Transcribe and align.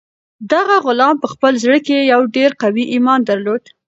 دغه 0.51 0.75
غلام 0.85 1.15
په 1.21 1.27
خپل 1.33 1.53
زړه 1.63 1.79
کې 1.87 1.97
یو 2.11 2.21
ډېر 2.35 2.49
قوي 2.61 2.83
ایمان 2.93 3.19
درلود. 3.29 3.63